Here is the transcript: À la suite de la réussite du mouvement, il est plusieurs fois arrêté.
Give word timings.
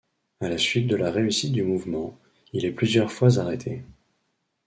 À 0.39 0.49
la 0.49 0.57
suite 0.57 0.87
de 0.87 0.95
la 0.95 1.11
réussite 1.11 1.51
du 1.51 1.61
mouvement, 1.61 2.17
il 2.53 2.65
est 2.65 2.71
plusieurs 2.71 3.11
fois 3.11 3.37
arrêté. 3.37 3.83